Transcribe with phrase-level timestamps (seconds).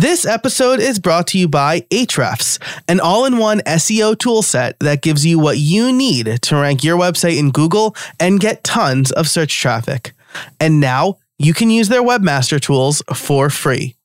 [0.00, 5.00] This episode is brought to you by Ahrefs, an all in one SEO toolset that
[5.00, 9.26] gives you what you need to rank your website in Google and get tons of
[9.26, 10.12] search traffic.
[10.60, 13.96] And now you can use their webmaster tools for free.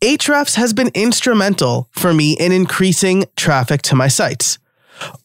[0.00, 4.58] Ahrefs has been instrumental for me in increasing traffic to my sites.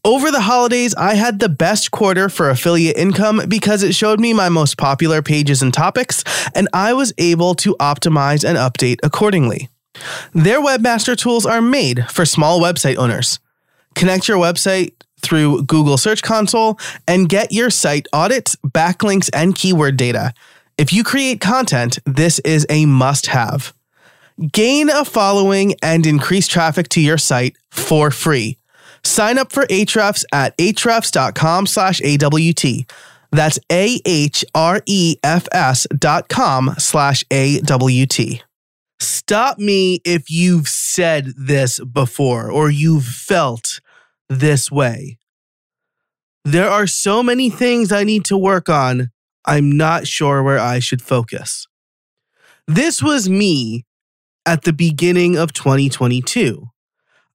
[0.04, 4.34] Over the holidays, I had the best quarter for affiliate income because it showed me
[4.34, 6.24] my most popular pages and topics,
[6.56, 9.70] and I was able to optimize and update accordingly.
[10.34, 13.40] Their webmaster tools are made for small website owners.
[13.96, 19.98] Connect your website through Google Search Console and get your site audits, backlinks, and keyword
[19.98, 20.34] data.
[20.78, 23.74] If you create content, this is a must have.
[24.52, 28.58] Gain a following and increase traffic to your site for free.
[29.04, 32.86] Sign up for Ahrefs at ahrefs.com slash AWT.
[33.32, 34.48] That's A-H-R-E-F-S
[35.98, 38.42] dot com slash A-W-T.
[39.00, 43.80] Stop me if you've said this before or you've felt
[44.30, 45.18] this way.
[46.44, 49.10] There are so many things I need to work on.
[49.46, 51.68] I'm not sure where I should focus.
[52.68, 53.86] This was me
[54.46, 56.68] at the beginning of 2022.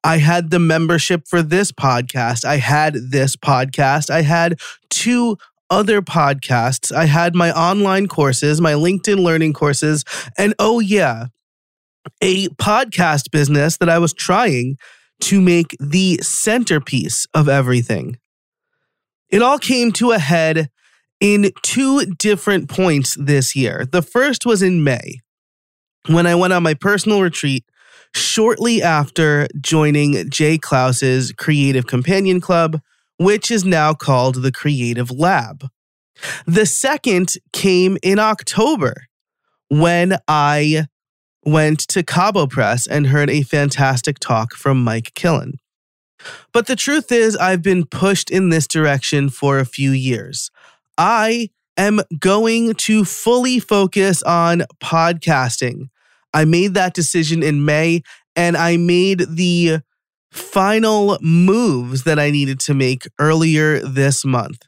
[0.03, 2.45] I had the membership for this podcast.
[2.45, 4.11] I had this podcast.
[4.11, 4.59] I had
[4.89, 5.37] two
[5.69, 6.91] other podcasts.
[6.91, 10.05] I had my online courses, my LinkedIn learning courses.
[10.39, 11.27] And oh, yeah,
[12.21, 14.77] a podcast business that I was trying
[15.23, 18.19] to make the centerpiece of everything.
[19.29, 20.71] It all came to a head
[21.21, 23.87] in two different points this year.
[23.91, 25.21] The first was in May
[26.09, 27.65] when I went on my personal retreat
[28.15, 32.81] shortly after joining Jay Clouse's Creative Companion Club,
[33.19, 35.69] which is now called the Creative Lab.
[36.47, 38.95] The second came in October
[39.69, 40.87] when I
[41.45, 45.55] went to CaboPress and heard a fantastic talk from Mike Killen.
[46.53, 50.51] But the truth is, I've been pushed in this direction for a few years.
[50.99, 55.89] I am going to fully focus on podcasting.
[56.35, 58.03] I made that decision in May
[58.37, 59.81] and I made the
[60.31, 64.63] final moves that I needed to make earlier this month.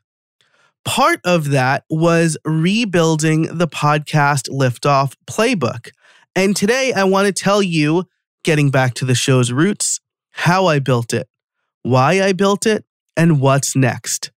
[0.85, 5.91] Part of that was rebuilding the podcast liftoff playbook.
[6.35, 8.05] And today I want to tell you,
[8.45, 10.01] getting back to the show's roots,
[10.31, 11.29] how I built it,
[11.83, 12.85] why I built it,
[13.17, 14.31] and what's next.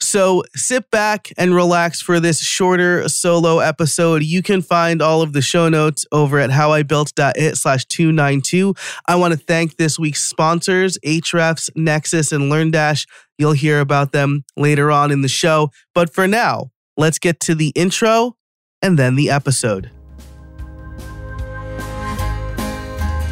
[0.00, 4.22] So sit back and relax for this shorter solo episode.
[4.22, 8.74] You can find all of the show notes over at howibuilt.it slash 292.
[9.06, 13.08] I want to thank this week's sponsors, Ahrefs, Nexcess, and LearnDash.
[13.38, 15.70] You'll hear about them later on in the show.
[15.94, 18.36] But for now, let's get to the intro
[18.80, 19.90] and then the episode.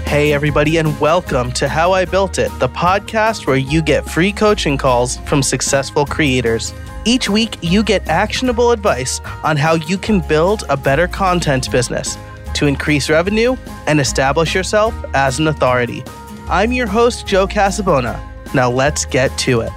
[0.06, 4.32] Hey, everybody, and welcome to How I Built It, the podcast where you get free
[4.32, 6.72] coaching calls from successful creators.
[7.04, 12.16] Each week, you get actionable advice on how you can build a better content business
[12.54, 13.56] to increase revenue
[13.88, 16.04] and establish yourself as an authority.
[16.48, 18.18] I'm your host, Joe Casabona.
[18.54, 19.72] Now, let's get to it.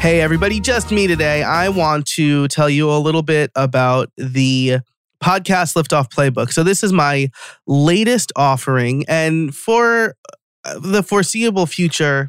[0.00, 1.44] Hey, everybody, just me today.
[1.44, 4.80] I want to tell you a little bit about the
[5.24, 6.52] podcast liftoff playbook.
[6.52, 7.30] So this is my
[7.66, 10.16] latest offering and for
[10.64, 12.28] uh, the foreseeable future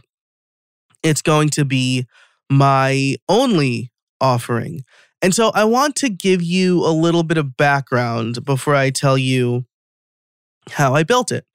[1.03, 2.07] it's going to be
[2.49, 3.91] my only
[4.21, 4.83] offering.
[5.21, 9.17] And so I want to give you a little bit of background before I tell
[9.17, 9.65] you
[10.71, 11.45] how I built it.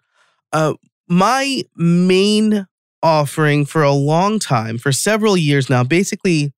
[0.53, 0.75] Uh,
[1.09, 2.67] my main
[3.03, 6.53] offering for a long time, for several years now, basically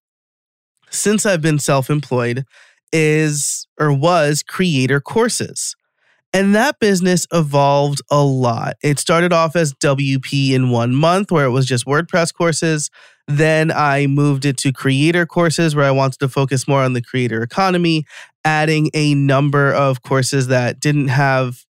[0.91, 2.45] since I've been self employed,
[2.93, 5.75] is or was creator courses.
[6.35, 8.77] And that business evolved a lot.
[8.83, 12.91] It started off as WP in one month, where it was just WordPress courses.
[13.29, 17.03] Then I moved it to creator courses, where I wanted to focus more on the
[17.03, 18.05] creator economy,
[18.45, 21.65] adding a number of courses that didn't have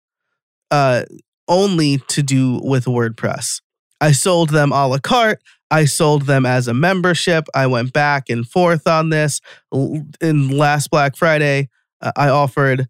[0.70, 1.04] uh,
[1.48, 3.62] only to do with WordPress.
[4.00, 5.42] I sold them a la carte.
[5.72, 7.48] I sold them as a membership.
[7.56, 9.40] I went back and forth on this.
[9.72, 11.70] In last Black Friday,
[12.02, 12.88] uh, I offered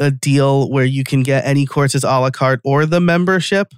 [0.00, 3.72] a deal where you can get any courses a la carte or the membership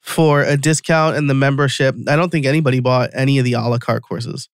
[0.00, 1.16] for a discount.
[1.16, 4.48] And the membership, I don't think anybody bought any of the a la carte courses.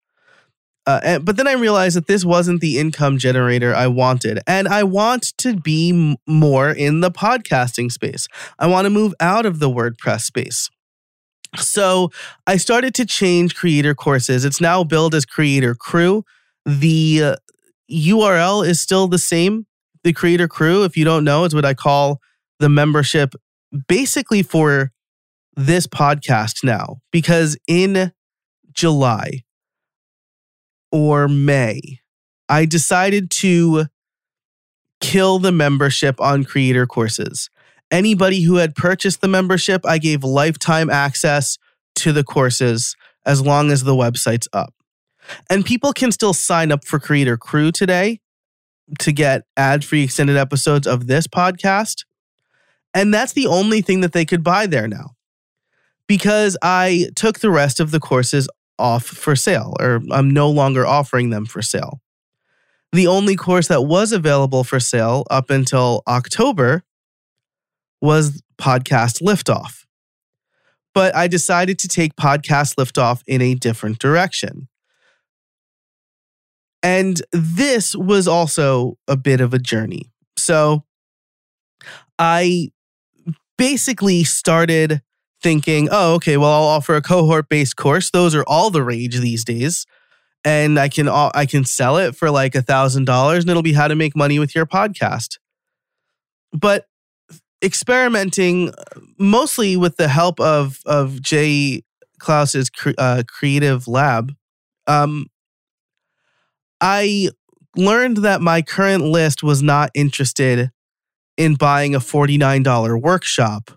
[0.87, 4.39] Uh, and, but then I realized that this wasn't the income generator I wanted.
[4.47, 8.27] And I want to be m- more in the podcasting space.
[8.57, 10.69] I want to move out of the WordPress space.
[11.55, 12.11] So
[12.45, 14.45] I started to change creator courses.
[14.45, 16.23] It's now billed as Creator Crew.
[16.65, 17.35] The uh,
[17.91, 19.65] URL is still the same.
[20.03, 22.21] The Creator Crew, if you don't know, is what I call
[22.59, 23.33] the membership
[23.87, 24.91] basically for
[25.55, 28.11] this podcast now because in
[28.71, 29.43] July
[30.91, 31.99] or May,
[32.47, 33.85] I decided to
[35.01, 37.49] kill the membership on creator courses.
[37.91, 41.57] Anybody who had purchased the membership, I gave lifetime access
[41.95, 42.95] to the courses
[43.25, 44.73] as long as the website's up.
[45.49, 48.21] And people can still sign up for Creator Crew today
[48.99, 52.05] to get ad free extended episodes of this podcast.
[52.93, 55.11] And that's the only thing that they could buy there now
[56.07, 58.49] because I took the rest of the courses
[58.79, 62.01] off for sale, or I'm no longer offering them for sale.
[62.91, 66.83] The only course that was available for sale up until October
[68.01, 69.85] was Podcast Liftoff.
[70.93, 74.67] But I decided to take Podcast Liftoff in a different direction.
[76.81, 80.11] And this was also a bit of a journey.
[80.37, 80.83] So
[82.17, 82.71] I
[83.57, 85.01] basically started
[85.41, 88.11] thinking, oh, okay, well, I'll offer a cohort based course.
[88.11, 89.85] Those are all the rage these days.
[90.45, 93.61] And I can uh, I can sell it for like a thousand dollars and it'll
[93.61, 95.37] be how to make money with your podcast.
[96.53, 96.85] But
[97.61, 98.73] experimenting
[99.17, 101.83] mostly with the help of of Jay
[102.19, 104.33] Clouse's uh, creative lab,
[104.87, 105.27] um,
[106.81, 107.29] I
[107.75, 110.71] learned that my current list was not interested
[111.37, 113.71] in buying a $49 workshop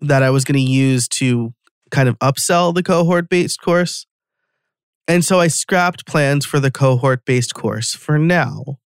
[0.00, 1.52] that I was going to use to
[1.90, 4.06] kind of upsell the cohort based course.
[5.08, 8.78] And so I scrapped plans for the cohort based course for now.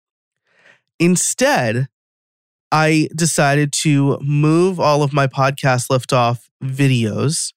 [0.98, 1.88] Instead,
[2.72, 7.52] I decided to move all of my podcast liftoff videos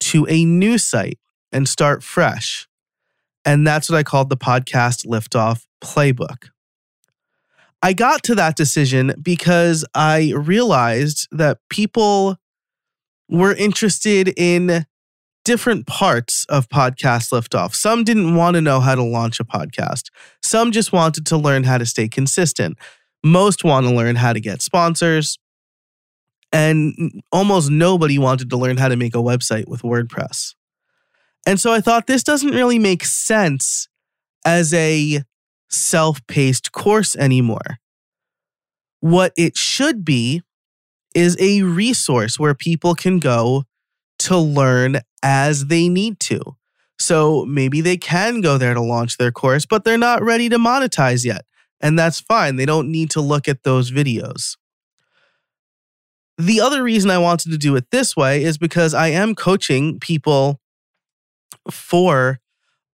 [0.00, 1.18] to a new site
[1.52, 2.66] and start fresh.
[3.44, 6.48] And that's what I called the podcast liftoff playbook.
[7.82, 12.36] I got to that decision because I realized that people
[13.28, 14.84] were interested in
[15.44, 17.74] different parts of podcast liftoff.
[17.74, 20.10] Some didn't want to know how to launch a podcast.
[20.42, 22.76] Some just wanted to learn how to stay consistent.
[23.24, 25.38] Most want to learn how to get sponsors.
[26.52, 30.54] And almost nobody wanted to learn how to make a website with WordPress.
[31.46, 33.88] And so I thought this doesn't really make sense
[34.44, 35.22] as a
[35.68, 37.78] self paced course anymore.
[39.00, 40.42] What it should be
[41.14, 43.64] is a resource where people can go
[44.20, 46.40] to learn as they need to.
[46.98, 50.58] So maybe they can go there to launch their course, but they're not ready to
[50.58, 51.44] monetize yet.
[51.80, 52.56] And that's fine.
[52.56, 54.56] They don't need to look at those videos.
[56.36, 59.98] The other reason I wanted to do it this way is because I am coaching
[59.98, 60.60] people
[61.70, 62.40] for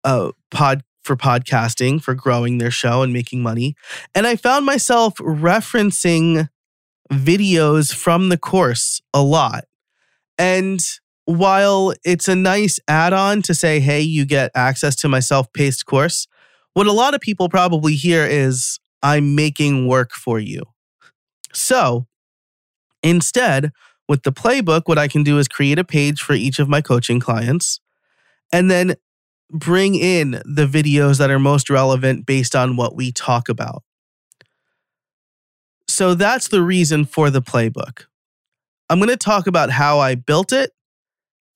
[0.02, 3.76] uh, pod for podcasting, for growing their show and making money.
[4.14, 6.48] And I found myself referencing
[7.12, 9.64] videos from the course a lot.
[10.38, 10.81] And
[11.26, 15.52] while it's a nice add on to say, hey, you get access to my self
[15.52, 16.26] paced course,
[16.74, 20.62] what a lot of people probably hear is, I'm making work for you.
[21.52, 22.06] So
[23.02, 23.72] instead,
[24.08, 26.80] with the playbook, what I can do is create a page for each of my
[26.80, 27.80] coaching clients
[28.52, 28.96] and then
[29.50, 33.82] bring in the videos that are most relevant based on what we talk about.
[35.86, 38.06] So that's the reason for the playbook.
[38.90, 40.72] I'm going to talk about how I built it,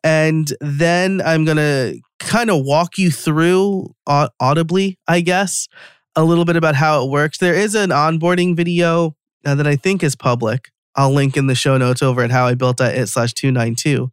[0.04, 5.68] and then I'm going to kind of walk you through audibly, I guess,
[6.16, 7.38] a little bit about how it works.
[7.38, 10.70] There is an onboarding video uh, that I think is public.
[10.96, 14.10] I'll link in the show notes over at how I built it slash 292,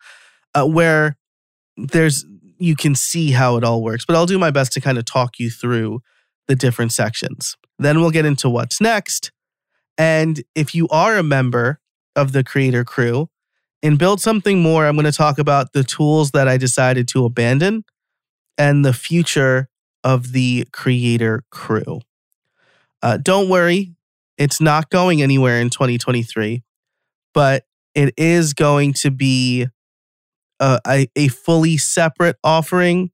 [0.54, 1.18] uh, where
[1.78, 2.26] there's
[2.58, 4.06] you can see how it all works.
[4.06, 6.02] But I'll do my best to kind of talk you through
[6.48, 7.58] the different sections.
[7.80, 9.32] Then we'll get into what's next.
[9.98, 11.80] And if you are a member
[12.16, 13.30] of the creator crew
[13.84, 17.26] and build something more, I'm going to talk about the tools that I decided to
[17.26, 17.84] abandon
[18.58, 19.70] and the future
[20.04, 22.02] of the creator crew.
[23.02, 23.96] Uh, don't worry,
[24.38, 26.64] it's not going anywhere in 2023,
[27.34, 29.68] but it is going to be
[30.60, 33.12] a, a, a fully separate offering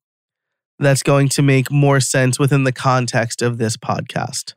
[0.79, 4.53] that's going to make more sense within the context of this podcast.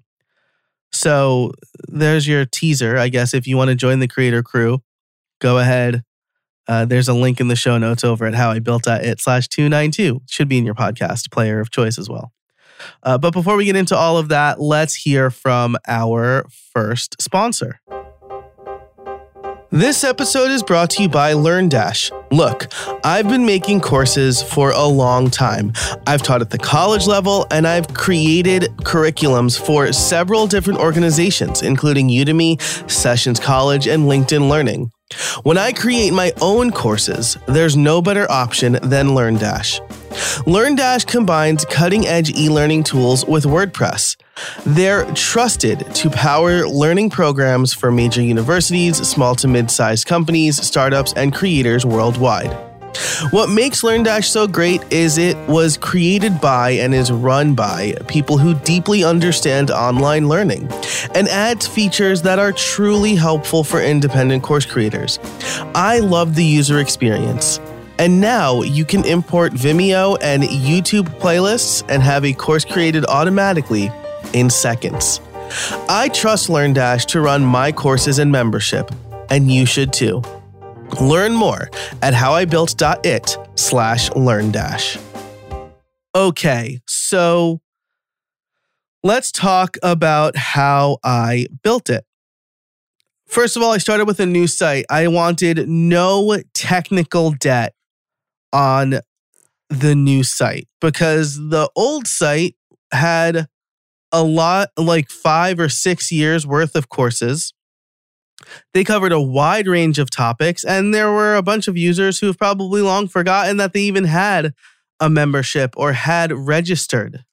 [0.90, 1.52] So
[1.88, 2.96] there's your teaser.
[2.96, 4.82] I guess if you want to join the creator crew,
[5.40, 6.04] go ahead.
[6.66, 9.48] Uh, there's a link in the show notes over at how I built it slash
[9.48, 10.22] 292.
[10.28, 12.32] Should be in your podcast player of choice as well.
[13.02, 17.80] Uh, but before we get into all of that, let's hear from our first sponsor.
[19.70, 22.12] This episode is brought to you by LearnDash.
[22.30, 22.72] Look,
[23.04, 25.72] I've been making courses for a long time.
[26.06, 32.08] I've taught at the college level and I've created curriculums for several different organizations, including
[32.08, 34.92] Udemy, Sessions College, and LinkedIn Learning.
[35.42, 39.80] When I create my own courses, there's no better option than LearnDash.
[40.46, 44.16] LearnDash combines cutting edge e learning tools with WordPress.
[44.64, 51.12] They're trusted to power learning programs for major universities, small to mid sized companies, startups,
[51.14, 52.73] and creators worldwide.
[53.30, 58.38] What makes LearnDash so great is it was created by and is run by people
[58.38, 60.68] who deeply understand online learning
[61.14, 65.18] and adds features that are truly helpful for independent course creators.
[65.74, 67.60] I love the user experience.
[67.98, 73.90] And now you can import Vimeo and YouTube playlists and have a course created automatically
[74.32, 75.20] in seconds.
[75.88, 78.90] I trust LearnDash to run my courses and membership,
[79.30, 80.22] and you should too.
[81.00, 81.68] Learn more
[82.02, 85.00] at howibuilt.it slash LearnDash.
[86.14, 87.60] Okay, so
[89.02, 92.04] let's talk about how I built it.
[93.26, 94.84] First of all, I started with a new site.
[94.88, 97.74] I wanted no technical debt
[98.52, 99.00] on
[99.68, 102.54] the new site because the old site
[102.92, 103.48] had
[104.12, 107.52] a lot, like five or six years worth of courses.
[108.72, 112.26] They covered a wide range of topics, and there were a bunch of users who
[112.26, 114.54] have probably long forgotten that they even had
[115.00, 117.24] a membership or had registered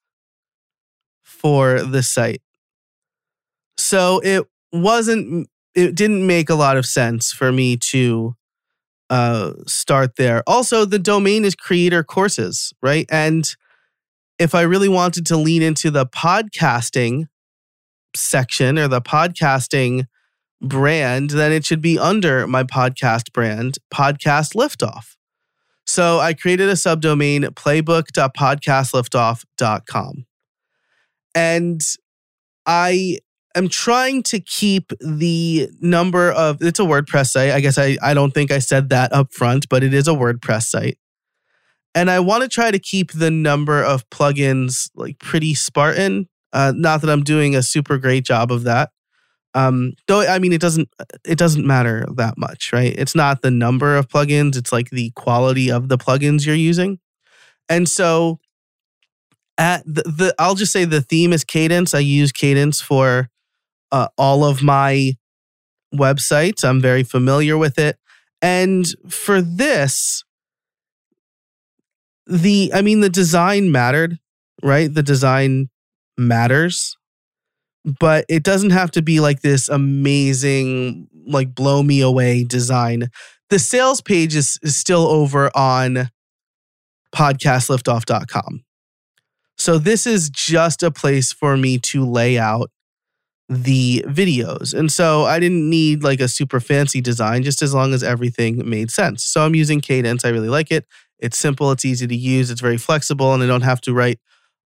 [1.22, 2.42] for the site.
[3.76, 8.34] So it wasn't, it didn't make a lot of sense for me to
[9.10, 10.42] uh, start there.
[10.46, 13.06] Also, the domain is creator courses, right?
[13.10, 13.44] And
[14.38, 17.26] if I really wanted to lean into the podcasting
[18.14, 20.06] section or the podcasting
[20.62, 25.16] brand, then it should be under my podcast brand, Podcast Liftoff.
[25.86, 30.26] So I created a subdomain, playbook.podcastliftoff.com.
[31.34, 31.80] And
[32.66, 33.18] I
[33.54, 37.50] am trying to keep the number of it's a WordPress site.
[37.50, 40.12] I guess I, I don't think I said that up front, but it is a
[40.12, 40.98] WordPress site.
[41.94, 46.28] And I want to try to keep the number of plugins like pretty Spartan.
[46.52, 48.90] Uh, not that I'm doing a super great job of that.
[49.54, 50.88] Um, though I mean it doesn't
[51.24, 52.94] it doesn't matter that much, right?
[52.96, 56.98] It's not the number of plugins, it's like the quality of the plugins you're using.
[57.68, 58.40] And so
[59.58, 61.94] at the, the I'll just say the theme is Kadence.
[61.94, 63.28] I use Kadence for
[63.90, 65.16] uh, all of my
[65.94, 66.64] websites.
[66.64, 67.98] I'm very familiar with it.
[68.40, 70.24] And for this,
[72.26, 74.18] the, I mean, the design mattered,
[74.62, 74.92] right?
[74.92, 75.68] The design
[76.18, 76.96] matters,
[77.84, 83.08] but it doesn't have to be like this amazing, like blow me away design.
[83.50, 86.10] The sales page is, is still over on
[87.14, 88.64] podcastliftoff.com.
[89.58, 92.70] So this is just a place for me to lay out
[93.48, 94.72] the videos.
[94.72, 98.68] And so I didn't need like a super fancy design, just as long as everything
[98.68, 99.24] made sense.
[99.24, 100.24] So I'm using Kadence.
[100.24, 100.86] I really like it.
[101.18, 104.18] It's simple, it's easy to use, it's very flexible, and I don't have to write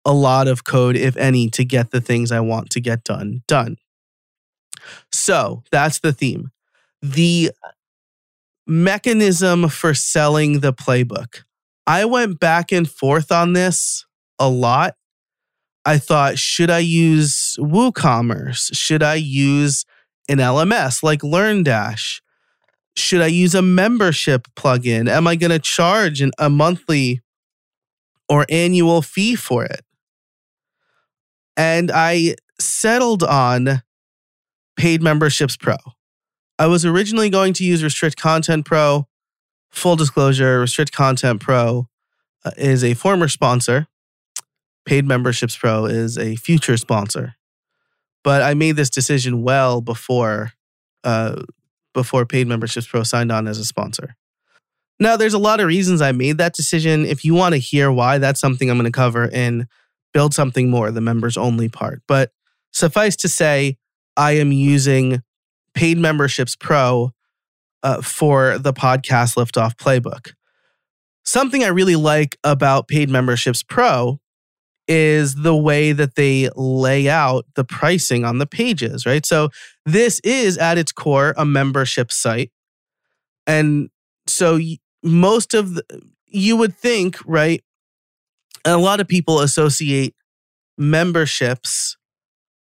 [0.05, 3.43] a lot of code, if any, to get the things I want to get done
[3.47, 3.77] done.
[5.13, 6.51] So that's the theme.
[7.01, 7.53] The
[8.67, 11.45] mechanism for selling the playbook.
[11.87, 14.07] I went back and forth on this
[14.39, 14.95] a lot
[15.85, 18.75] I thought, should I use WooCommerce?
[18.75, 19.85] Should I use
[20.29, 22.23] an LMS like LearnDash?
[22.97, 25.11] Should I use a membership plugin?
[25.11, 27.21] Am I going to charge an, a monthly
[28.29, 29.84] or annual fee for it?
[31.57, 33.83] And I settled on
[34.77, 35.77] Paid Memberships Pro.
[36.59, 39.07] I was originally going to use Restrict Content Pro.
[39.71, 41.89] Full disclosure Restrict Content Pro
[42.45, 43.89] uh, is a former sponsor
[44.85, 47.35] Paid Memberships Pro is a future sponsor.
[48.23, 50.53] But I made this decision well before
[51.03, 51.43] uh,
[51.93, 54.17] before Paid Memberships Pro signed on as a sponsor.
[54.99, 57.05] Now, there's a lot of reasons I made that decision.
[57.05, 59.69] If you want to hear why, that's something I'm going to cover in
[60.15, 62.03] Build Something More, the members only part.
[62.09, 62.31] But
[62.73, 63.77] suffice to say,
[64.17, 65.23] I am using
[65.75, 67.13] Paid Memberships Pro
[67.83, 70.33] uh, for the podcast Liftoff playbook.
[71.25, 74.21] Something I really like about Paid Memberships Pro
[74.87, 79.25] is the way that they lay out the pricing on the pages, right?
[79.25, 79.49] So
[79.87, 82.53] this is at its core a membership site.
[83.47, 83.89] And
[84.27, 84.59] so
[85.03, 85.85] most of the,
[86.27, 87.63] you would think, right?
[88.65, 90.15] A lot of people associate
[90.79, 91.97] memberships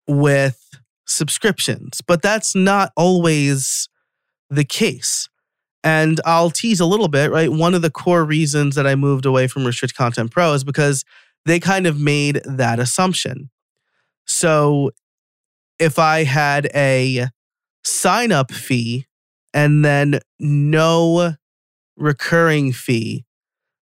[0.07, 0.69] with
[1.07, 3.89] subscriptions, but that's not always
[4.49, 5.29] the case.
[5.83, 7.51] And I'll tease a little bit, right?
[7.51, 11.05] One of the core reasons that I moved away from Restrict Content Pro is because
[11.47, 13.51] they kind of made that assumption.
[14.27, 14.91] So
[15.79, 17.29] if I had a
[17.83, 19.07] sign up fee
[19.55, 21.35] and then no
[21.97, 23.25] recurring fee,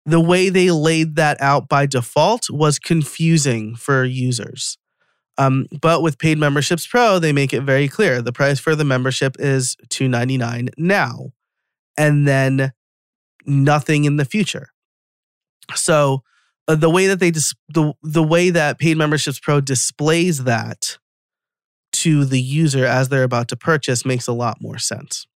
[0.08, 4.78] the way they laid that out by default was confusing for users.
[5.38, 8.22] Um, but with paid memberships pro, they make it very clear.
[8.22, 11.34] The price for the membership is $2.99 now,
[11.98, 12.72] and then
[13.46, 14.70] nothing in the future.
[15.76, 16.24] So
[16.70, 20.98] uh, the way that they dis- the the way that paid memberships pro displays that
[21.92, 25.28] to the user as they're about to purchase makes a lot more sense.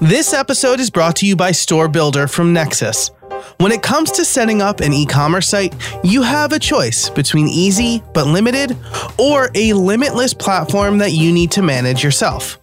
[0.00, 3.10] This episode is brought to you by Store Builder from Nexcess.
[3.58, 7.48] When it comes to setting up an e commerce site, you have a choice between
[7.48, 8.76] easy but limited
[9.18, 12.58] or a limitless platform that you need to manage yourself.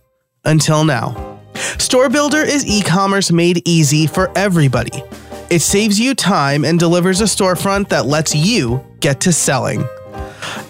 [0.45, 1.39] Until now.
[1.77, 5.03] Store Builder is e commerce made easy for everybody.
[5.49, 9.83] It saves you time and delivers a storefront that lets you get to selling.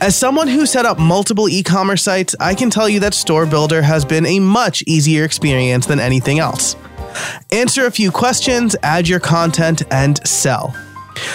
[0.02, 3.46] As someone who set up multiple e commerce sites, I can tell you that Store
[3.46, 6.76] Builder has been a much easier experience than anything else.
[7.52, 10.76] Answer a few questions, add your content, and sell.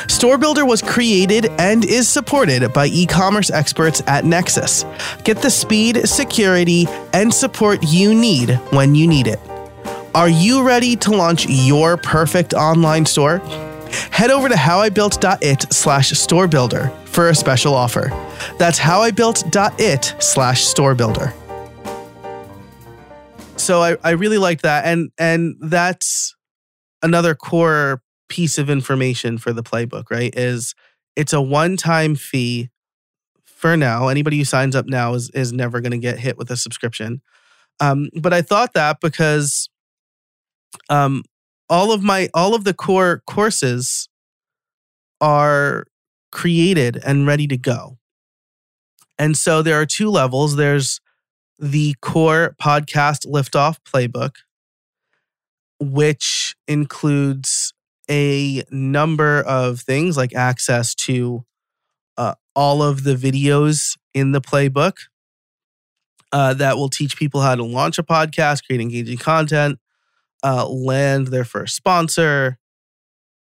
[0.08, 4.84] Store Builder was created and is supported by e commerce experts at Nexcess.
[5.24, 9.40] Get the speed, security, and support you need when you need it.
[10.14, 13.38] Are you ready to launch your perfect online store?
[14.10, 18.10] Head over to howibuilt.it slash store builder for a special offer.
[18.58, 21.32] That's howibuilt.it slash store builder.
[23.64, 24.84] So I, I really like that.
[24.84, 26.36] And and that's
[27.02, 30.34] another core piece of information for the playbook, right?
[30.36, 30.74] Is
[31.16, 32.68] it's a one-time fee
[33.46, 34.08] for now.
[34.08, 37.22] Anybody who signs up now is is never going to get hit with a subscription.
[37.80, 39.70] Um, but I thought that because
[40.90, 41.22] um,
[41.70, 44.10] all of my all of the core courses
[45.22, 45.86] are
[46.30, 47.96] created and ready to go.
[49.18, 50.56] And so there are two levels.
[50.56, 51.00] There's
[51.58, 54.36] the core podcast liftoff playbook,
[55.80, 57.72] which includes
[58.10, 61.44] a number of things like access to
[62.16, 64.94] uh, all of the videos in the playbook
[66.32, 69.78] uh, that will teach people how to launch a podcast, create engaging content,
[70.42, 72.58] uh, land their first sponsor,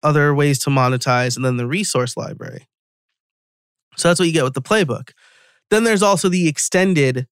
[0.04, 2.68] other ways to monetize, and then the resource library.
[3.98, 5.12] So that's what you get with the playbook.
[5.70, 7.28] Then there's also the extended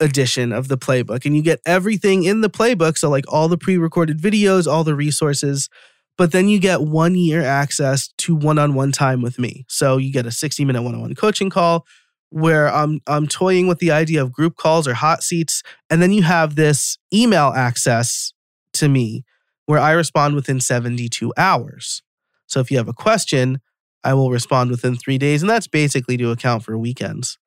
[0.00, 2.98] edition of the playbook, and you get everything in the playbook.
[2.98, 5.68] So, like all the pre recorded videos, all the resources,
[6.16, 9.64] but then you get one year access to one on one time with me.
[9.68, 11.86] So, you get a 60 minute one on one coaching call
[12.30, 15.62] where I'm, I'm toying with the idea of group calls or hot seats.
[15.88, 18.32] And then you have this email access
[18.72, 19.24] to me
[19.66, 22.02] where I respond within 72 hours.
[22.46, 23.60] So, if you have a question,
[24.02, 25.42] I will respond within three days.
[25.42, 27.38] And that's basically to account for weekends.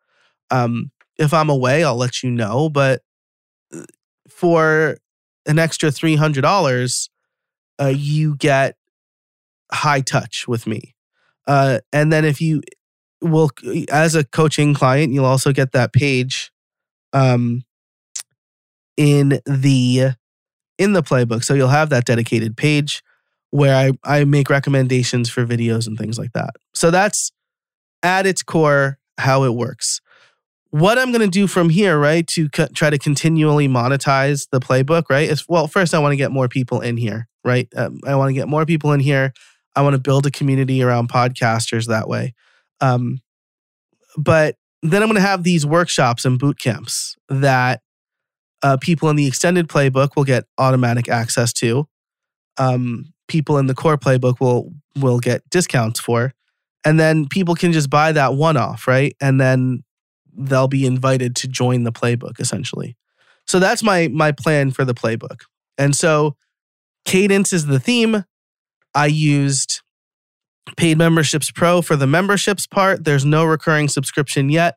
[0.50, 2.70] Um, if I'm away, I'll let you know.
[2.70, 3.02] But
[3.74, 3.84] uh,
[4.30, 4.98] for
[5.46, 7.10] an extra $300,
[7.80, 8.76] uh, you get
[9.72, 10.96] high touch with me.
[11.48, 12.62] Uh, and then if you
[13.22, 13.50] will,
[13.90, 16.52] as a coaching client, you'll also get that page
[17.14, 17.64] um,
[18.98, 20.12] in the
[20.78, 21.44] in the playbook.
[21.44, 23.02] So you'll have that dedicated page
[23.50, 26.52] where I, I make recommendations for videos and things like that.
[26.74, 27.32] So that's
[28.04, 30.02] at its core how it works
[30.72, 34.60] what I'm going to do from here, right, to co- try to continually monetize the
[34.60, 37.68] playbook, right, is well, first, I want to get more people in here, right?
[37.76, 39.34] Um, I want to get more people in here.
[39.76, 42.34] I want to build a community around podcasters that way.
[42.82, 43.22] Um,
[44.18, 47.82] but then I'm going to have these workshops and boot camps that
[48.64, 51.88] uh, people in the extended playbook will get automatic access to.
[52.58, 56.34] Um, people in the core playbook will will get discounts for,
[56.84, 59.16] and then people can just buy that one off, right?
[59.22, 59.84] And then
[60.38, 62.96] they'll be invited to join the playbook essentially.
[63.46, 65.42] So that's my my plan for the playbook.
[65.78, 66.36] And so
[67.06, 68.26] Kadence is the theme.
[68.94, 69.82] I used
[70.76, 73.06] paid memberships pro for the memberships part.
[73.06, 74.76] There's no recurring subscription yet.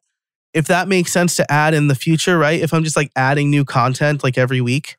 [0.53, 2.61] If that makes sense to add in the future, right?
[2.61, 4.96] If I'm just like adding new content like every week,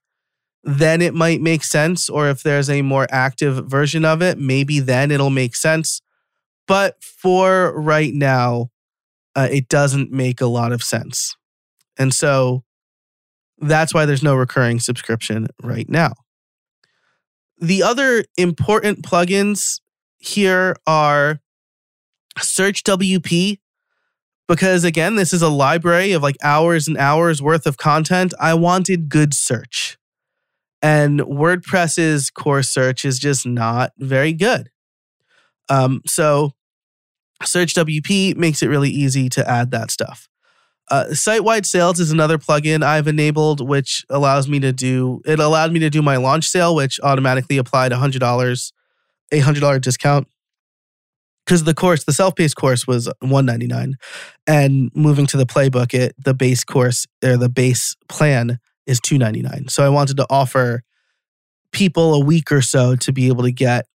[0.63, 2.09] then it might make sense.
[2.09, 6.01] Or if there's a more active version of it, maybe then it'll make sense.
[6.67, 8.69] But for right now,
[9.35, 11.35] uh, it doesn't make a lot of sense.
[11.97, 12.63] And so
[13.59, 16.13] that's why there's no recurring subscription right now.
[17.59, 19.81] The other important plugins
[20.17, 21.39] here are
[22.39, 23.59] SearchWP,
[24.47, 28.33] because again, this is a library of like hours and hours worth of content.
[28.39, 29.97] I wanted good search.
[30.81, 34.71] And WordPress's core search is just not very good.
[35.69, 36.53] Um, so
[37.41, 40.27] SearchWP makes it really easy to add that stuff.
[40.89, 45.21] Uh, Site-wide sales is another plugin I've enabled, which allows me to do.
[45.25, 48.73] It allowed me to do my launch sale, which automatically applied hundred dollars,
[49.31, 50.27] a hundred dollar discount.
[51.45, 53.95] Because the course, the self-paced course was one ninety nine,
[54.45, 59.17] and moving to the playbook, it the base course or the base plan is two
[59.17, 59.69] ninety nine.
[59.69, 60.83] So I wanted to offer
[61.71, 63.85] people a week or so to be able to get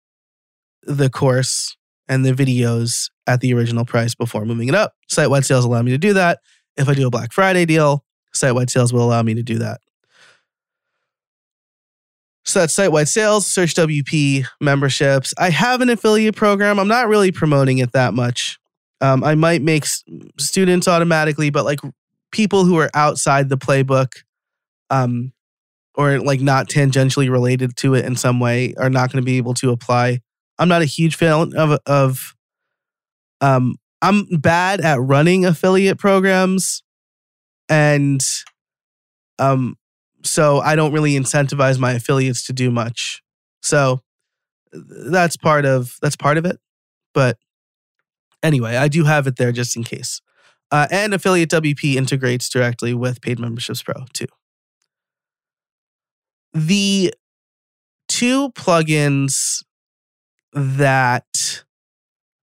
[0.83, 1.77] the course
[2.09, 4.95] and the videos at the original price before moving it up.
[5.09, 6.41] Site wide sales allow me to do that.
[6.77, 9.59] If I do a Black Friday deal, site wide sales will allow me to do
[9.59, 9.81] that.
[12.45, 15.35] So that's site wide sales, SearchWP memberships.
[15.37, 16.79] I have an affiliate program.
[16.79, 18.59] I'm not really promoting it that much.
[19.01, 19.85] Um, I might make
[20.39, 21.81] students automatically, but like
[22.31, 24.13] people who are outside the playbook
[24.91, 25.33] um,
[25.97, 29.39] or like not tangentially related to it in some way are not going to be
[29.39, 30.21] able to apply.
[30.59, 32.35] I'm not a huge fan of of
[33.41, 36.83] um, I'm bad at running affiliate programs,
[37.69, 38.25] and
[39.39, 39.77] um,
[40.23, 43.23] so I don't really incentivize my affiliates to do much.
[43.63, 44.01] So
[44.73, 46.59] that's part of that's part of it.
[47.15, 47.39] But
[48.43, 50.21] anyway, I do have it there just in case.
[50.71, 54.27] Uh, and AffiliateWP integrates directly with Paid Memberships Pro too.
[56.53, 57.15] The
[58.09, 59.63] two plugins
[60.57, 61.63] that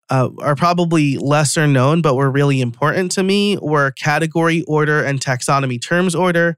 [0.09, 5.21] uh, are probably lesser known, but were really important to me were category order and
[5.21, 6.57] taxonomy terms order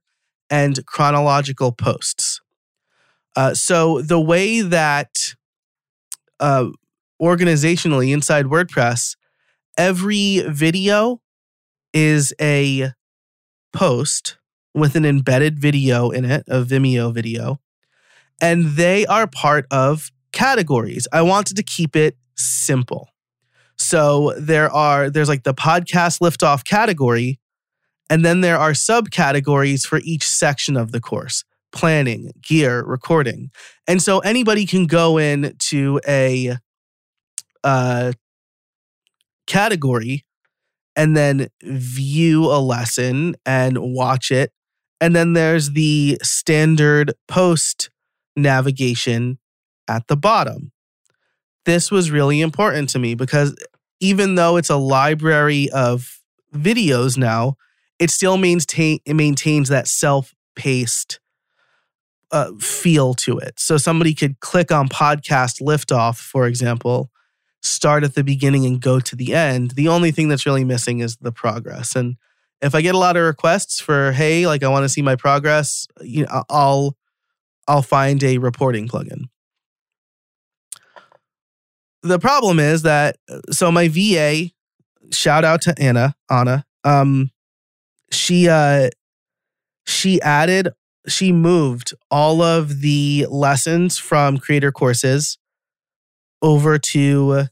[0.50, 2.42] and chronological posts.
[3.36, 5.36] Uh, so the way that
[6.40, 6.66] uh,
[7.22, 9.16] organizationally inside WordPress,
[9.78, 11.22] every video
[11.94, 12.92] is a
[13.72, 14.38] post
[14.74, 17.60] with an embedded video in it, a Vimeo video,
[18.42, 21.08] and they are part of categories.
[21.14, 23.10] I wanted to keep it simple.
[23.78, 27.40] So there are there's like the podcast liftoff category,
[28.10, 33.50] and then there are subcategories for each section of the course planning, gear, recording.
[33.88, 36.58] And so anybody can go in to a
[37.64, 38.14] uh,
[39.48, 40.24] category
[40.96, 44.52] and then view a lesson and watch it.
[45.02, 47.90] And then there's the standard post
[48.36, 49.40] navigation
[49.88, 50.72] at the bottom.
[51.66, 53.56] This was really important to me because
[54.00, 56.20] even though it's a library of
[56.54, 57.56] videos now,
[58.00, 61.20] it still maintain it maintains that self-paced
[62.32, 63.60] uh, feel to it.
[63.60, 67.12] So somebody could click on podcast liftoff, for example,
[67.62, 69.72] start at the beginning and go to the end.
[69.72, 71.96] The only thing that's really missing is the progress.
[71.96, 72.18] And
[72.62, 75.16] if I get a lot of requests for, hey, like I want to see my
[75.16, 76.98] progress, you know, I'll
[77.68, 79.26] I'll find a reporting plugin
[82.04, 83.18] the problem is that
[83.50, 84.52] so my VA,
[85.12, 87.32] shout out to Anna, Anna, um,
[88.12, 88.90] she uh
[89.86, 90.70] she added
[91.08, 95.38] she moved all of the lessons from creator courses
[96.42, 97.48] over to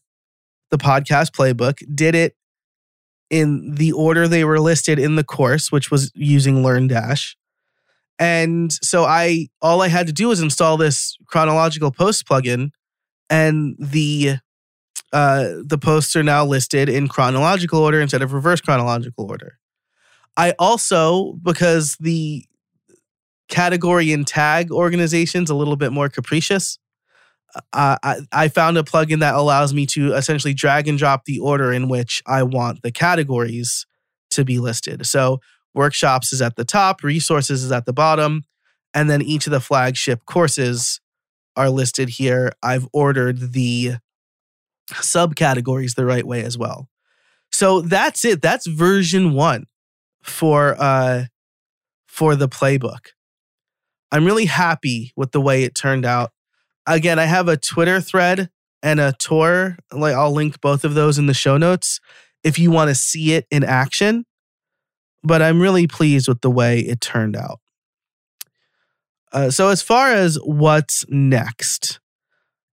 [0.70, 2.36] the podcast playbook, did it
[3.30, 7.36] in the order they were listed in the course, which was using LearnDash.
[8.20, 12.72] And so I all I had to do was install this chronological post plugin
[13.32, 14.36] and the
[15.14, 19.58] uh, the posts are now listed in chronological order instead of reverse chronological order.
[20.38, 22.46] I also, because the
[23.50, 26.78] category and tag organization's a little bit more capricious,
[27.74, 31.40] uh, I, I found a plugin that allows me to essentially drag and drop the
[31.40, 33.86] order in which I want the categories
[34.32, 35.06] to be listed.
[35.06, 35.42] So
[35.74, 38.44] workshops is at the top, resources is at the bottom,
[38.94, 41.02] and then each of the flagship courses
[41.56, 42.52] are listed here.
[42.64, 43.96] I've ordered the
[44.94, 46.90] subcategories the right way as well.
[47.52, 48.42] So that's it.
[48.42, 49.66] That's version one
[50.24, 51.26] for uh
[52.08, 53.08] for the playbook.
[54.12, 56.32] I'm really happy with the way it turned out.
[56.86, 58.50] Again, I have a Twitter thread
[58.84, 59.78] and a tour.
[59.92, 62.00] Like I'll link both of those in the show notes
[62.44, 64.26] if you want to see it in action.
[65.24, 67.61] But I'm really pleased with the way it turned out.
[69.32, 72.00] Uh, so as far as what's next,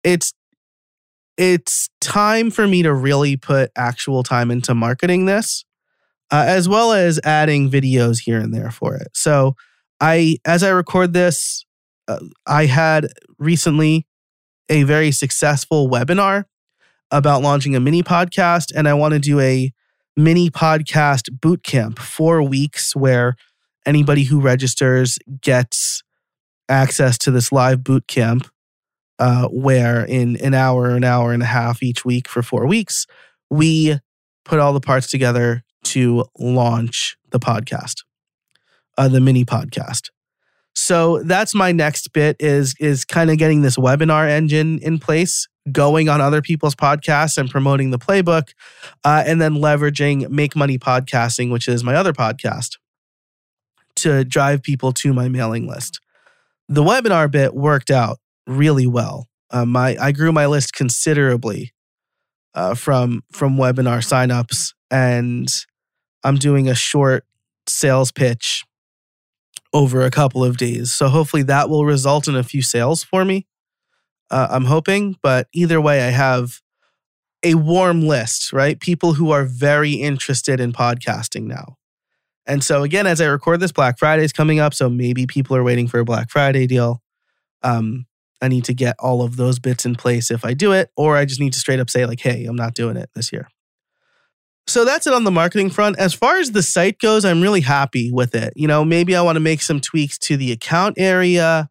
[0.04, 0.34] it's
[1.38, 5.66] it's time for me to really put actual time into marketing this,
[6.32, 9.08] uh, as well as adding videos here and there for it.
[9.14, 9.56] So
[10.00, 11.66] I, as I record this,
[12.08, 13.08] uh, I had
[13.40, 14.06] recently
[14.70, 16.46] a very successful webinar
[17.10, 19.72] about launching a mini podcast, and I want to do a
[20.16, 23.36] mini podcast boot camp, four weeks where
[23.86, 26.04] anybody who registers gets
[26.70, 28.48] access to this live boot camp
[29.20, 33.06] uh, where in an hour, an hour and a half each week for four weeks,
[33.50, 34.00] we
[34.44, 38.04] put all the parts together to launch the podcast,
[38.98, 40.10] uh, the mini podcast.
[40.76, 45.48] So that's my next bit is is kind of getting this webinar engine in place,
[45.72, 48.50] going on other people's podcasts and promoting the playbook,
[49.04, 52.78] uh, and then leveraging Make Money Podcasting, which is my other podcast,
[53.98, 56.00] to drive people to my mailing list.
[56.70, 59.28] The webinar bit worked out really well.
[59.50, 61.74] Uh, my I grew my list considerably
[62.54, 65.48] uh, from from webinar signups, and
[66.24, 67.26] I'm doing a short
[67.68, 68.64] sales pitch
[69.74, 70.94] over a couple of days.
[70.94, 73.48] So hopefully that will result in a few sales for me.
[74.30, 76.62] Uh, I'm hoping, but either way, I have
[77.44, 78.80] a warm list, right?
[78.80, 81.78] People who are very interested in podcasting now.
[82.46, 85.56] And so again, as I record this, Black Friday is coming up, so maybe people
[85.56, 87.02] are waiting for a Black Friday deal.
[87.62, 88.06] Um,
[88.42, 91.16] I need to get all of those bits in place if I do it, or
[91.16, 93.48] I just need to straight up say like, "Hey, I'm not doing it this year."
[94.68, 95.98] So that's it on the marketing front.
[95.98, 98.54] As far as the site goes, I'm really happy with it.
[98.56, 101.70] You know, maybe I want to make some tweaks to the account area.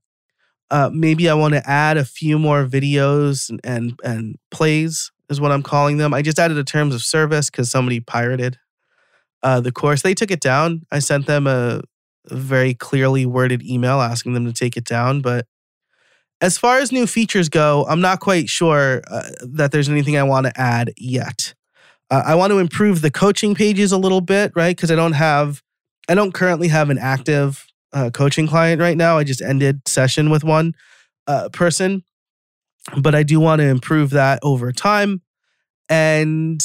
[0.71, 5.41] Uh, maybe I want to add a few more videos and, and and plays is
[5.41, 6.15] what I'm calling them.
[6.15, 8.59] I just added a terms of service because somebody pirated
[9.43, 10.03] uh, the course.
[10.03, 10.87] They took it down.
[10.91, 11.83] I sent them a,
[12.29, 15.21] very clearly worded email asking them to take it down.
[15.21, 15.47] But
[16.41, 20.23] as far as new features go, I'm not quite sure uh, that there's anything I
[20.23, 21.55] want to add yet.
[22.11, 24.77] Uh, I want to improve the coaching pages a little bit, right?
[24.77, 25.63] Because I don't have,
[26.09, 29.19] I don't currently have an active uh, coaching client right now.
[29.19, 30.75] I just ended session with one
[31.27, 32.03] uh, person,
[32.97, 35.23] but I do want to improve that over time.
[35.89, 36.63] And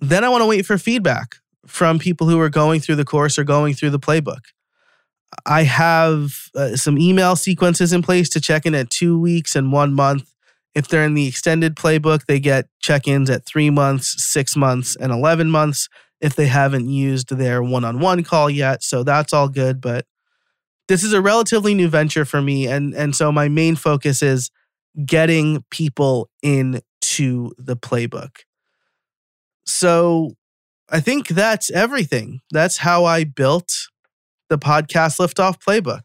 [0.00, 3.38] then I want to wait for feedback from people who are going through the course
[3.38, 4.40] or going through the playbook.
[5.46, 9.72] I have uh, some email sequences in place to check in at two weeks and
[9.72, 10.34] one month
[10.74, 14.96] if they're in the extended playbook, they get check ins at three months, six months,
[14.96, 15.88] and 11 months
[16.20, 18.82] if they haven't used their one on one call yet.
[18.82, 19.80] So that's all good.
[19.80, 20.06] But
[20.88, 22.66] this is a relatively new venture for me.
[22.66, 24.50] And, and so my main focus is
[25.06, 28.40] getting people into the playbook.
[29.64, 30.34] So
[30.88, 32.40] I think that's everything.
[32.50, 33.72] That's how I built
[34.48, 36.02] the podcast liftoff playbook.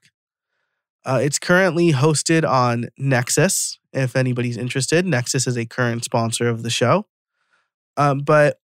[1.06, 5.06] Uh, it's currently hosted on Nexcess, if anybody's interested.
[5.06, 7.06] Nexcess is a current sponsor of the show.
[7.98, 8.58] Um, but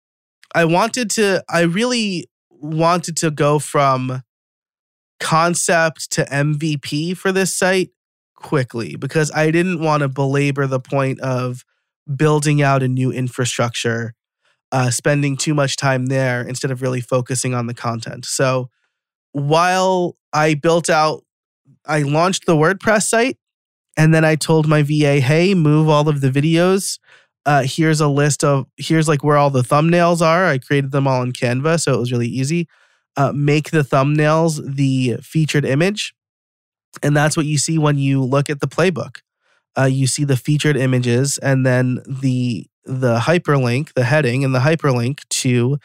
[0.55, 4.22] I wanted to, I really wanted to go from
[5.20, 7.90] concept to MVP for this site
[8.35, 11.64] quickly because I didn't want to belabor the point of
[12.14, 14.14] building out a new infrastructure,
[14.72, 18.24] uh, spending too much time there instead of really focusing on the content.
[18.24, 18.70] So
[19.33, 21.24] while I built out,
[21.87, 23.37] I launched the WordPress site
[23.96, 26.98] and then I told my VA, hey, move all of the videos.
[27.46, 30.46] Uh, here's a list of, here's like where all the thumbnails are.
[30.46, 32.66] I created them all in Canva, so it was really easy.
[33.16, 36.14] Uh, make the thumbnails the featured image.
[37.03, 39.18] And that's what you see when you look at the playbook.
[39.77, 44.61] Uh, you see the featured images and then the the hyperlink, the heading, and the
[44.61, 45.79] hyperlink to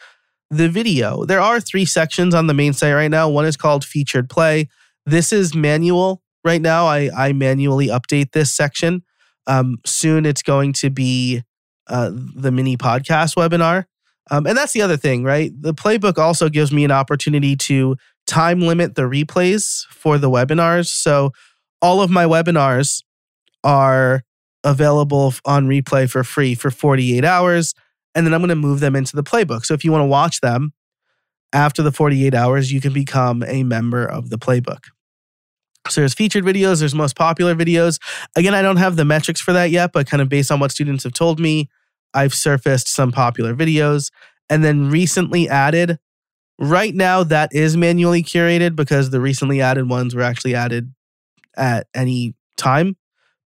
[0.50, 1.24] the video.
[1.24, 3.28] There are three sections on the main site right now.
[3.28, 4.68] One is called featured play.
[5.06, 6.86] This is manual right now.
[6.86, 9.02] I, I manually update this section.
[9.46, 11.42] Um, soon it's going to be
[11.86, 13.86] uh, the mini podcast webinar.
[14.30, 15.50] Um, and that's the other thing, right?
[15.60, 20.86] The playbook also gives me an opportunity to time limit the replays for the webinars.
[20.86, 21.32] So
[21.82, 23.02] all of my webinars
[23.64, 24.22] are
[24.64, 27.74] available on replay for free for 48 hours.
[28.14, 29.64] And then I'm going to move them into the playbook.
[29.64, 30.72] So if you want to watch them
[31.52, 34.86] after the 48 hours, you can become a member of the playbook.
[35.88, 37.98] So there's featured videos, there's most popular videos.
[38.36, 40.70] Again, I don't have the metrics for that yet, but kind of based on what
[40.70, 41.70] students have told me,
[42.12, 44.10] I've surfaced some popular videos
[44.48, 45.98] and then recently added.
[46.58, 50.92] Right now, that is manually curated because the recently added ones were actually added
[51.56, 52.96] at any time.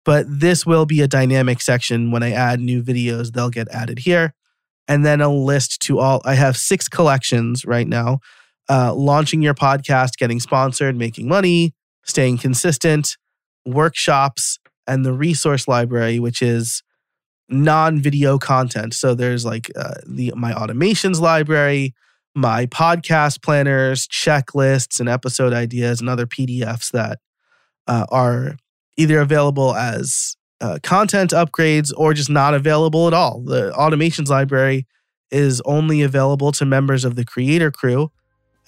[0.05, 2.11] But this will be a dynamic section.
[2.11, 4.33] When I add new videos, they'll get added here.
[4.87, 6.21] And then a list to all.
[6.25, 8.19] I have six collections right now
[8.69, 13.17] uh, launching your podcast, getting sponsored, making money, staying consistent,
[13.65, 16.83] workshops, and the resource library, which is
[17.49, 18.93] non-video content.
[18.93, 21.93] So there's like uh, the my automations library,
[22.35, 27.19] my podcast planners, checklists, and episode ideas, and other PDFs that
[27.87, 28.57] uh, are
[28.97, 33.41] either available as uh, content upgrades or just not available at all.
[33.41, 34.87] The automations library
[35.31, 38.11] is only available to members of the creator crew,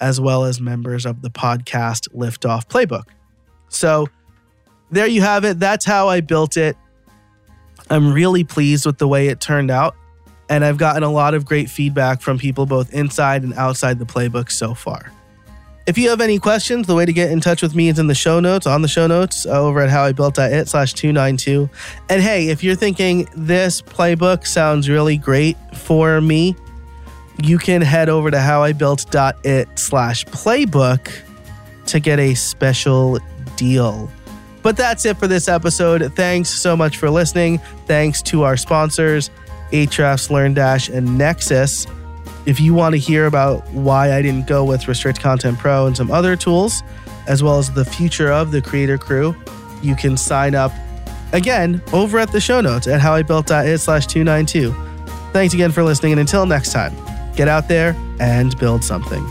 [0.00, 3.04] as well as members of the podcast Liftoff Playbook.
[3.68, 4.08] So
[4.90, 5.58] there you have it.
[5.58, 6.76] That's how I built it.
[7.88, 9.94] I'm really pleased with the way it turned out.
[10.48, 14.06] And I've gotten a lot of great feedback from people both inside and outside the
[14.06, 15.12] playbook so far.
[15.86, 18.08] If you have any questions, the way to get in touch with me is in
[18.08, 21.70] the show notes, on the show notes uh, over at howibuilt.it slash 292.
[22.08, 26.56] And hey, if you're thinking this playbook sounds really great for me,
[27.40, 31.08] you can head over to howibuilt.it slash playbook
[31.86, 33.20] to get a special
[33.54, 34.10] deal.
[34.62, 36.12] But that's it for this episode.
[36.16, 37.58] Thanks so much for listening.
[37.86, 39.30] Thanks to our sponsors,
[39.70, 41.86] Ahrefs, LearnDash, and Nexcess.
[42.46, 45.96] If you want to hear about why I didn't go with Restrict Content Pro and
[45.96, 46.82] some other tools,
[47.26, 49.34] as well as the future of the Creator Crew,
[49.82, 50.72] you can sign up
[51.32, 54.72] again over at the show notes at howibuilt.it slash 292.
[55.32, 56.94] Thanks again for listening, and until next time,
[57.34, 59.26] get out there and build something.